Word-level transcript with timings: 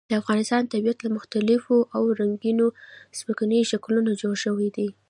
د 0.09 0.11
افغانستان 0.21 0.61
طبیعت 0.73 0.97
له 1.01 1.09
مختلفو 1.17 1.77
او 1.95 2.03
رنګینو 2.19 2.67
ځمکنیو 3.19 3.69
شکلونو 3.71 4.11
جوړ 4.21 4.33
شوی 4.45 4.67
دی. 4.77 4.89